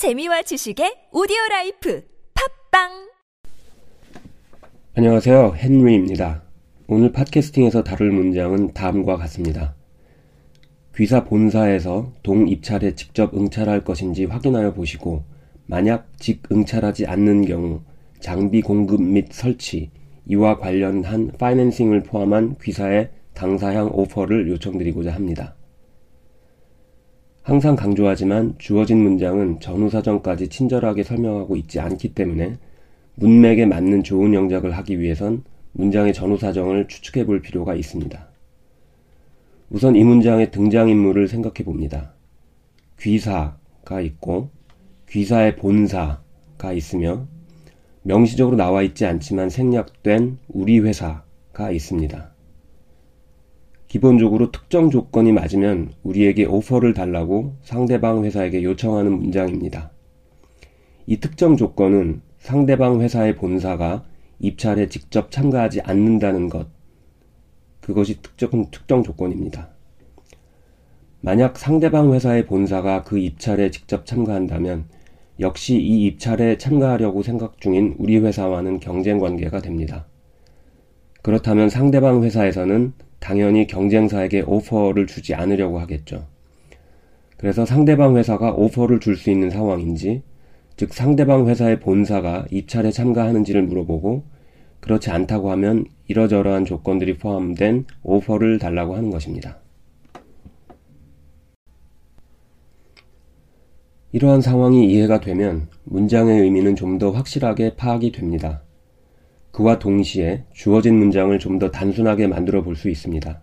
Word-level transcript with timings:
재미와 0.00 0.40
지식의 0.40 1.12
오디오 1.12 1.36
라이프 1.50 2.02
팟빵 2.32 3.10
안녕하세요. 4.94 5.56
헨리입니다. 5.58 6.42
오늘 6.86 7.12
팟캐스팅에서 7.12 7.84
다룰 7.84 8.10
문장은 8.10 8.72
다음과 8.72 9.18
같습니다. 9.18 9.74
귀사 10.96 11.24
본사에서 11.24 12.14
동 12.22 12.48
입찰에 12.48 12.94
직접 12.94 13.34
응찰할 13.34 13.84
것인지 13.84 14.24
확인하여 14.24 14.72
보시고 14.72 15.22
만약 15.66 16.18
직 16.18 16.44
응찰하지 16.50 17.04
않는 17.04 17.44
경우 17.44 17.82
장비 18.20 18.62
공급 18.62 19.02
및 19.02 19.26
설치, 19.30 19.90
이와 20.24 20.56
관련한 20.56 21.30
파이낸싱을 21.38 22.04
포함한 22.04 22.56
귀사의 22.62 23.10
당사향 23.34 23.90
오퍼를 23.92 24.48
요청드리고자 24.48 25.12
합니다. 25.12 25.56
항상 27.42 27.74
강조하지만 27.74 28.54
주어진 28.58 29.02
문장은 29.02 29.60
전후 29.60 29.88
사정까지 29.88 30.48
친절하게 30.48 31.02
설명하고 31.02 31.56
있지 31.56 31.80
않기 31.80 32.14
때문에 32.14 32.58
문맥에 33.14 33.66
맞는 33.66 34.02
좋은 34.02 34.34
영작을 34.34 34.72
하기 34.72 35.00
위해선 35.00 35.44
문장의 35.72 36.12
전후 36.12 36.36
사정을 36.36 36.88
추측해 36.88 37.24
볼 37.24 37.40
필요가 37.40 37.74
있습니다. 37.74 38.28
우선 39.70 39.96
이 39.96 40.04
문장의 40.04 40.50
등장인물을 40.50 41.28
생각해 41.28 41.64
봅니다. 41.64 42.12
귀사가 42.98 44.00
있고 44.02 44.50
귀사의 45.08 45.56
본사가 45.56 46.72
있으며 46.74 47.26
명시적으로 48.02 48.56
나와 48.56 48.82
있지 48.82 49.06
않지만 49.06 49.48
생략된 49.48 50.38
우리 50.48 50.78
회사가 50.80 51.70
있습니다. 51.70 52.29
기본적으로 53.90 54.52
특정 54.52 54.88
조건이 54.88 55.32
맞으면 55.32 55.90
우리에게 56.04 56.44
오퍼를 56.44 56.94
달라고 56.94 57.56
상대방 57.64 58.24
회사에게 58.24 58.62
요청하는 58.62 59.10
문장입니다. 59.10 59.90
이 61.06 61.16
특정 61.16 61.56
조건은 61.56 62.20
상대방 62.38 63.00
회사의 63.00 63.34
본사가 63.34 64.04
입찰에 64.38 64.88
직접 64.88 65.32
참가하지 65.32 65.80
않는다는 65.80 66.48
것, 66.48 66.68
그것이 67.80 68.22
특정, 68.22 68.70
특정 68.70 69.02
조건입니다. 69.02 69.70
만약 71.20 71.58
상대방 71.58 72.12
회사의 72.12 72.46
본사가 72.46 73.02
그 73.02 73.18
입찰에 73.18 73.72
직접 73.72 74.06
참가한다면 74.06 74.84
역시 75.40 75.74
이 75.74 76.06
입찰에 76.06 76.58
참가하려고 76.58 77.24
생각 77.24 77.60
중인 77.60 77.96
우리 77.98 78.18
회사와는 78.18 78.78
경쟁 78.78 79.18
관계가 79.18 79.60
됩니다. 79.60 80.06
그렇다면 81.22 81.68
상대방 81.68 82.22
회사에서는 82.22 82.92
당연히 83.20 83.66
경쟁사에게 83.66 84.42
오퍼를 84.46 85.06
주지 85.06 85.34
않으려고 85.34 85.78
하겠죠. 85.78 86.26
그래서 87.36 87.64
상대방 87.64 88.16
회사가 88.16 88.52
오퍼를 88.52 89.00
줄 89.00 89.16
수 89.16 89.30
있는 89.30 89.50
상황인지, 89.50 90.22
즉 90.76 90.92
상대방 90.94 91.48
회사의 91.48 91.80
본사가 91.80 92.46
입찰에 92.50 92.90
참가하는지를 92.90 93.62
물어보고 93.62 94.24
그렇지 94.80 95.10
않다고 95.10 95.50
하면 95.52 95.84
이러저러한 96.08 96.64
조건들이 96.64 97.18
포함된 97.18 97.84
오퍼를 98.02 98.58
달라고 98.58 98.96
하는 98.96 99.10
것입니다. 99.10 99.58
이러한 104.12 104.40
상황이 104.40 104.90
이해가 104.90 105.20
되면 105.20 105.68
문장의 105.84 106.40
의미는 106.40 106.74
좀 106.76 106.98
더 106.98 107.10
확실하게 107.12 107.76
파악이 107.76 108.12
됩니다. 108.12 108.62
그와 109.60 109.78
동시에 109.78 110.44
주어진 110.54 110.96
문장을 110.96 111.38
좀 111.38 111.58
더 111.58 111.70
단순하게 111.70 112.26
만들어 112.28 112.62
볼 112.62 112.76
수 112.76 112.88
있습니다. 112.88 113.42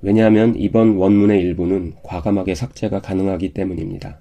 왜냐하면 0.00 0.54
이번 0.56 0.96
원문의 0.96 1.42
일부는 1.42 1.92
과감하게 2.02 2.54
삭제가 2.54 3.02
가능하기 3.02 3.52
때문입니다. 3.52 4.20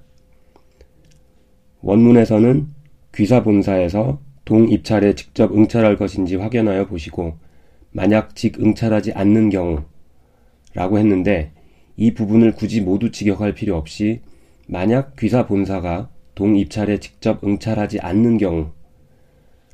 원문에서는 1.82 2.68
귀사 3.16 3.44
본사에서 3.44 4.20
동 4.44 4.68
입찰에 4.70 5.16
직접 5.16 5.54
응찰할 5.54 5.96
것인지 5.96 6.36
확인하여 6.36 6.88
보시고 6.88 7.38
만약 7.92 8.36
직 8.36 8.60
응찰하지 8.60 9.14
않는 9.14 9.50
경우 9.50 9.84
라고 10.74 10.98
했는데 10.98 11.52
이 11.96 12.14
부분을 12.14 12.52
굳이 12.52 12.82
모두 12.82 13.12
직역할 13.12 13.54
필요 13.54 13.78
없이 13.78 14.20
만약 14.68 15.16
귀사 15.16 15.48
본사가 15.48 16.10
동 16.36 16.58
입찰에 16.58 17.00
직접 17.00 17.44
응찰하지 17.46 18.00
않는 18.02 18.38
경우 18.38 18.72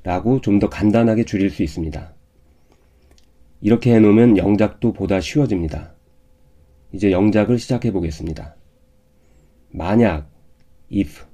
라고 0.03 0.41
좀 0.41 0.59
더 0.59 0.69
간단하게 0.69 1.24
줄일 1.24 1.50
수 1.50 1.64
있습니다. 1.64 2.14
이렇게 3.62 3.96
해놓으면 3.96 4.38
영작도 4.38 4.94
보다 4.94 5.22
쉬워집니다. 5.22 5.94
이제 6.91 7.12
영작을 7.12 7.58
시작해 7.58 7.91
보겠습니다. 7.91 8.56
만약, 9.72 10.30
if, 10.91 11.25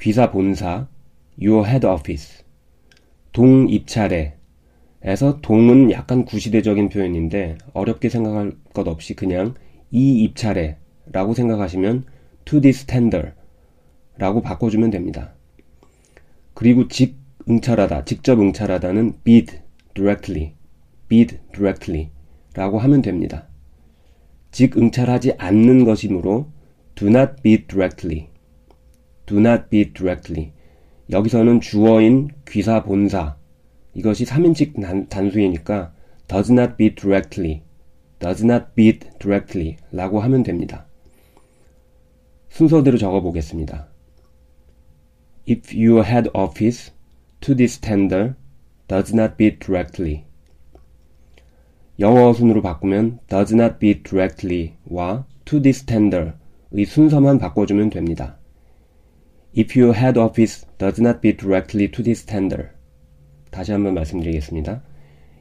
귀사 0.00 0.30
본사, 0.30 0.88
your 1.40 1.68
head 1.68 1.86
office, 1.86 2.44
동 3.32 3.68
입찰에, 3.68 4.36
에서 5.02 5.40
동은 5.42 5.90
약간 5.90 6.24
구시대적인 6.24 6.88
표현인데 6.88 7.58
어렵게 7.74 8.08
생각할 8.08 8.52
것 8.72 8.88
없이 8.88 9.14
그냥 9.14 9.54
이 9.90 10.22
입찰에 10.22 10.78
라고 11.12 11.34
생각하시면 11.34 12.06
to 12.46 12.60
this 12.62 12.86
tender 12.86 13.32
라고 14.16 14.40
바꿔주면 14.40 14.90
됩니다. 14.90 15.34
그리고 16.54 16.88
직 16.88 17.18
응찰하다, 17.48 18.04
직접 18.04 18.40
응찰하다는 18.40 19.20
bid 19.22 19.58
directly, 19.94 20.54
bid 21.08 21.38
directly 21.52 22.10
라고 22.54 22.78
하면 22.78 23.02
됩니다. 23.02 23.48
직 24.50 24.76
응찰하지 24.78 25.34
않는 25.38 25.84
것이므로 25.84 26.50
do 26.94 27.08
not 27.08 27.42
bid 27.42 27.66
directly, 27.66 28.28
do 29.26 29.38
not 29.38 29.64
bid 29.68 29.92
directly. 29.92 30.52
여기서는 31.10 31.60
주어인 31.60 32.30
귀사 32.48 32.82
본사, 32.82 33.36
이것이 33.92 34.24
3인칭 34.24 35.08
단, 35.10 35.30
수이니까 35.30 35.92
does 36.28 36.50
not 36.50 36.76
bid 36.76 36.94
directly, 36.94 37.62
does 38.20 38.42
not 38.42 38.66
bid 38.74 39.00
directly 39.18 39.76
라고 39.92 40.20
하면 40.20 40.42
됩니다. 40.42 40.86
순서대로 42.48 42.96
적어 42.96 43.20
보겠습니다. 43.20 43.88
If 45.48 45.76
your 45.76 46.08
head 46.08 46.30
office 46.32 46.93
to 47.44 47.54
this 47.54 47.78
tender 47.78 48.36
does 48.88 49.12
not 49.12 49.36
bid 49.36 49.58
directly. 49.58 50.24
영어 52.00 52.32
순으로 52.32 52.62
바꾸면 52.62 53.20
does 53.28 53.54
not 53.54 53.78
bid 53.78 54.02
directly와 54.02 55.26
to 55.44 55.60
this 55.60 55.84
tender의 55.84 56.86
순서만 56.86 57.38
바꿔주면 57.38 57.90
됩니다. 57.90 58.38
If 59.54 59.78
your 59.78 59.94
head 59.94 60.18
office 60.18 60.66
does 60.78 60.98
not 60.98 61.20
bid 61.20 61.36
directly 61.36 61.90
to 61.90 62.02
this 62.02 62.24
tender. 62.24 62.70
다시 63.50 63.72
한번 63.72 63.92
말씀드리겠습니다. 63.92 64.82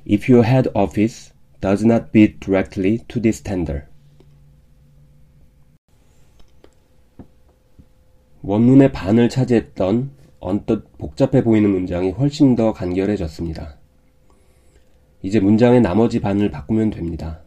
If 0.05 0.29
your 0.29 0.45
head 0.45 0.69
office 0.75 1.33
does 1.61 1.85
not 1.85 2.11
bid 2.11 2.41
directly 2.41 2.99
to 3.07 3.21
this 3.21 3.41
tender. 3.41 3.85
원문의 8.41 8.91
반을 8.91 9.29
차지했던 9.29 10.22
언뜻 10.43 10.97
복잡해 10.97 11.43
보이는 11.43 11.69
문장이 11.69 12.11
훨씬 12.11 12.55
더 12.55 12.73
간결해졌습니다. 12.73 13.77
이제 15.21 15.39
문장의 15.39 15.79
나머지 15.79 16.19
반을 16.19 16.51
바꾸면 16.51 16.89
됩니다. 16.89 17.41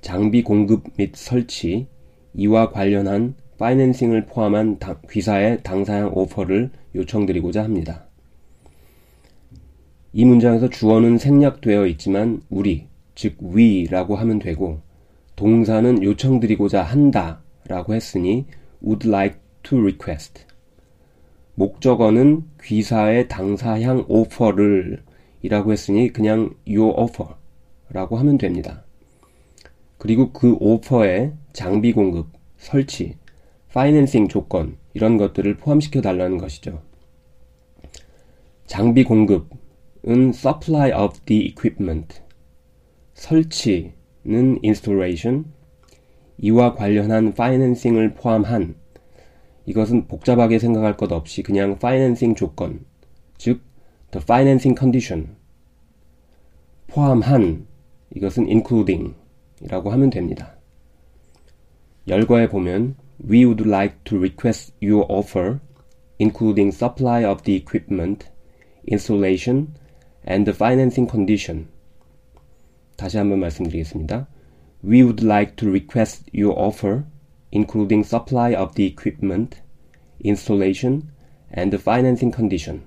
장비 0.00 0.42
공급 0.42 0.84
및 0.96 1.14
설치, 1.14 1.86
이와 2.34 2.70
관련한 2.70 3.34
파이낸싱을 3.58 4.26
포함한 4.26 4.78
귀사의 5.08 5.62
당사형 5.62 6.10
오퍼를 6.12 6.70
요청드리고자 6.96 7.62
합니다. 7.62 8.06
이 10.12 10.24
문장에서 10.24 10.68
주어는 10.68 11.18
생략되어 11.18 11.86
있지만 11.86 12.42
우리, 12.50 12.88
즉 13.14 13.36
we라고 13.40 14.16
하면 14.16 14.40
되고 14.40 14.80
동사는 15.36 16.02
요청드리고자 16.02 16.82
한다 16.82 17.40
라고 17.68 17.94
했으니 17.94 18.46
would 18.82 19.06
like 19.06 19.38
to 19.62 19.78
request 19.78 20.49
목적어는 21.60 22.44
귀사의 22.62 23.28
당사형 23.28 24.06
오퍼를 24.08 25.02
이라고 25.42 25.72
했으니 25.72 26.10
그냥 26.10 26.54
your 26.66 26.98
offer 26.98 27.34
라고 27.90 28.16
하면 28.16 28.38
됩니다. 28.38 28.82
그리고 29.98 30.32
그 30.32 30.56
오퍼에 30.58 31.34
장비 31.52 31.92
공급, 31.92 32.28
설치, 32.56 33.16
파이낸싱 33.74 34.28
조건 34.28 34.78
이런 34.94 35.18
것들을 35.18 35.58
포함시켜 35.58 36.00
달라는 36.00 36.38
것이죠. 36.38 36.80
장비 38.64 39.04
공급은 39.04 40.30
supply 40.30 40.90
of 40.98 41.20
the 41.26 41.44
equipment, 41.44 42.22
설치는 43.12 44.60
installation, 44.64 45.44
이와 46.38 46.72
관련한 46.72 47.34
파이낸싱을 47.34 48.14
포함한 48.14 48.76
이것은 49.70 50.08
복잡하게 50.08 50.58
생각할 50.58 50.96
것 50.96 51.12
없이 51.12 51.44
그냥 51.44 51.78
파이낸싱 51.78 52.34
조건, 52.34 52.84
즉 53.38 53.62
the 54.10 54.20
financing 54.20 54.76
condition 54.76 55.36
포함한 56.88 57.68
이것은 58.16 58.48
including 58.48 59.14
이라고 59.62 59.92
하면 59.92 60.10
됩니다. 60.10 60.56
열거해 62.08 62.48
보면 62.48 62.96
We 63.22 63.44
would 63.44 63.68
like 63.68 63.98
to 64.04 64.18
request 64.18 64.74
your 64.82 65.06
offer, 65.08 65.60
including 66.18 66.74
supply 66.74 67.24
of 67.24 67.42
the 67.44 67.54
equipment, 67.54 68.28
installation, 68.90 69.68
and 70.26 70.50
the 70.50 70.56
financing 70.56 71.08
condition. 71.08 71.68
다시 72.96 73.18
한번 73.18 73.38
말씀드리겠습니다. 73.38 74.26
We 74.82 75.02
would 75.02 75.24
like 75.24 75.54
to 75.56 75.68
request 75.68 76.28
your 76.34 76.58
offer, 76.58 77.04
including 77.51 78.03
supply 78.03 78.53
of 78.53 78.75
the 78.75 78.85
equipment, 78.85 79.61
installation, 80.19 81.11
and 81.51 81.71
the 81.71 81.81
financing 81.81 82.33
condition. 82.33 82.83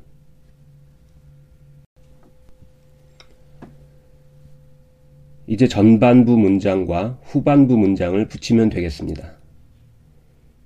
이제 5.46 5.66
전반부 5.66 6.36
문장과 6.36 7.18
후반부 7.22 7.78
문장을 7.78 8.28
붙이면 8.28 8.68
되겠습니다. 8.68 9.38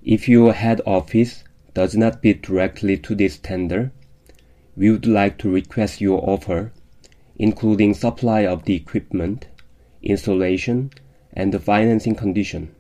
If 0.04 0.28
your 0.28 0.52
head 0.52 0.82
office 0.84 1.44
does 1.72 1.96
not 1.96 2.20
bid 2.20 2.42
directly 2.42 3.00
to 3.00 3.16
this 3.16 3.40
tender, 3.40 3.92
we 4.76 4.90
would 4.90 5.08
like 5.08 5.38
to 5.38 5.48
request 5.48 6.02
your 6.02 6.18
offer, 6.28 6.72
including 7.38 7.94
supply 7.94 8.44
of 8.44 8.64
the 8.64 8.74
equipment, 8.74 9.46
installation, 10.02 10.90
and 11.36 11.52
the 11.52 11.62
financing 11.62 12.16
condition. 12.16 12.74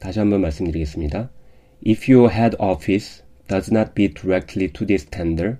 다시 0.00 0.18
한번 0.18 0.40
말씀드리겠습니다. 0.40 1.30
If 1.86 2.10
your 2.10 2.34
head 2.34 2.56
office 2.58 3.22
does 3.48 3.72
not 3.72 3.92
bid 3.94 4.14
directly 4.14 4.72
to 4.72 4.86
this 4.86 5.06
tender, 5.06 5.58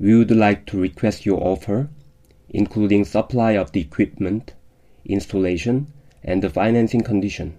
we 0.00 0.14
would 0.14 0.34
like 0.34 0.64
to 0.66 0.78
request 0.78 1.28
your 1.28 1.44
offer, 1.44 1.88
including 2.54 3.04
supply 3.04 3.58
of 3.58 3.72
the 3.72 3.84
equipment, 3.84 4.54
installation, 5.04 5.86
and 6.26 6.40
the 6.40 6.50
financing 6.50 7.04
condition. 7.04 7.54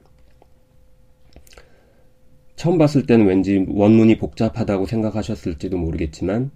처음 2.56 2.78
봤을 2.78 3.06
때는 3.06 3.26
왠지 3.26 3.66
원문이 3.68 4.18
복잡하다고 4.18 4.86
생각하셨을지도 4.86 5.78
모르겠지만 5.78 6.52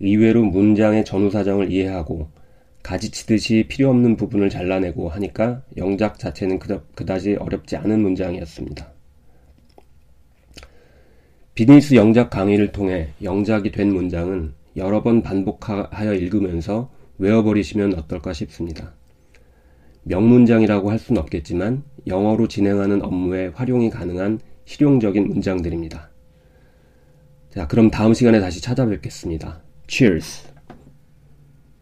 의외로 0.00 0.44
문장의 0.44 1.04
전후 1.04 1.30
사정을 1.30 1.70
이해하고 1.70 2.28
가지치듯이 2.86 3.66
필요 3.68 3.90
없는 3.90 4.16
부분을 4.16 4.48
잘라내고 4.48 5.08
하니까 5.08 5.62
영작 5.76 6.20
자체는 6.20 6.60
그다, 6.60 6.82
그다지 6.94 7.34
어렵지 7.34 7.74
않은 7.76 8.00
문장이었습니다. 8.00 8.92
비즈니스 11.54 11.94
영작 11.96 12.30
강의를 12.30 12.70
통해 12.70 13.08
영작이 13.24 13.72
된 13.72 13.92
문장은 13.92 14.54
여러 14.76 15.02
번 15.02 15.22
반복하여 15.22 16.14
읽으면서 16.14 16.92
외워버리시면 17.18 17.94
어떨까 17.94 18.32
싶습니다. 18.32 18.94
명문장이라고 20.04 20.88
할 20.88 21.00
수는 21.00 21.20
없겠지만 21.22 21.82
영어로 22.06 22.46
진행하는 22.46 23.02
업무에 23.02 23.48
활용이 23.48 23.90
가능한 23.90 24.38
실용적인 24.64 25.26
문장들입니다. 25.26 26.10
자, 27.50 27.66
그럼 27.66 27.90
다음 27.90 28.14
시간에 28.14 28.38
다시 28.38 28.62
찾아뵙겠습니다. 28.62 29.60
Cheers! 29.88 30.55